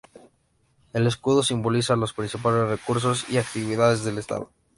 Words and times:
El 0.93 1.05
escudo 1.05 1.43
simboliza 1.43 1.95
los 1.95 2.11
principales 2.13 2.67
recursos 2.67 3.29
y 3.29 3.37
actividades 3.37 4.03
del 4.03 4.17
estado. 4.17 4.49